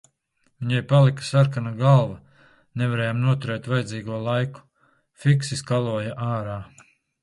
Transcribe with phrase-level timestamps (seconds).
[0.61, 2.17] Viņai palika sarkana galva,
[2.83, 4.67] nevarējām noturēt vajadzīgo laiku.
[5.27, 6.63] Fiksi skaloja ārā.